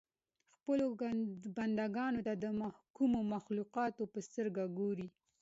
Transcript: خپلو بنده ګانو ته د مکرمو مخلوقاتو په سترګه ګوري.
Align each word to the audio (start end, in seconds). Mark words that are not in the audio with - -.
خپلو 0.55 0.85
بنده 1.57 1.85
ګانو 1.95 2.21
ته 2.27 2.33
د 2.43 2.45
مکرمو 2.61 3.21
مخلوقاتو 3.33 4.03
په 4.13 4.19
سترګه 4.27 4.63
ګوري. 4.77 5.07